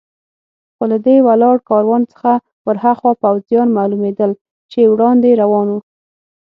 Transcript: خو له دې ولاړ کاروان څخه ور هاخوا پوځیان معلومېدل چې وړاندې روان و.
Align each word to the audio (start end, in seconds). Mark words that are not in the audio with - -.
خو 0.75 0.83
له 0.91 0.97
دې 1.05 1.15
ولاړ 1.27 1.55
کاروان 1.69 2.03
څخه 2.11 2.31
ور 2.65 2.77
هاخوا 2.85 3.11
پوځیان 3.23 3.67
معلومېدل 3.77 4.31
چې 4.71 4.79
وړاندې 4.93 5.39
روان 5.41 5.67
و. 5.71 5.75